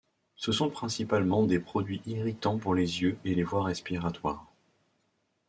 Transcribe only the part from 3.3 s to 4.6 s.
les voies respiratoires.